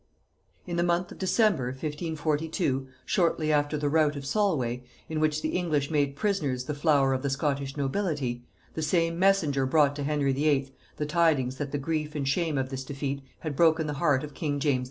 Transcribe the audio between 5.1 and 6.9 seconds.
which the English made prisoners the